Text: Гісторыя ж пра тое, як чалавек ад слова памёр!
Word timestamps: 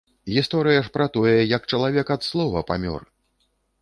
Гісторыя 0.35 0.79
ж 0.87 0.91
пра 0.95 1.05
тое, 1.17 1.35
як 1.57 1.67
чалавек 1.73 2.07
ад 2.17 2.21
слова 2.29 2.65
памёр! 2.71 3.01